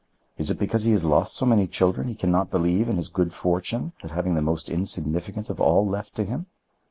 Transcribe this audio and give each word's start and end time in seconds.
Is 0.35 0.49
it 0.49 0.57
because 0.57 0.85
he 0.85 0.93
has 0.93 1.05
lost 1.05 1.35
so 1.35 1.45
many 1.45 1.67
children 1.67 2.07
he 2.07 2.15
can 2.15 2.31
not 2.31 2.49
believe 2.49 2.89
in 2.89 2.95
his 2.95 3.07
good 3.07 3.35
fortune 3.35 3.93
at 4.01 4.09
having 4.09 4.33
the 4.33 4.41
most 4.41 4.67
insignificant 4.67 5.47
of 5.47 5.61
all 5.61 5.85
left 5.85 6.15
to 6.15 6.23
him?" 6.25 6.47